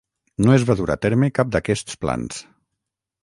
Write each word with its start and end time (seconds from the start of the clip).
No 0.45 0.53
es 0.59 0.63
va 0.69 0.75
dur 0.79 0.87
a 0.93 0.95
terme 1.03 1.29
cap 1.39 1.51
d'aquests 1.57 1.99
plans. 2.05 2.43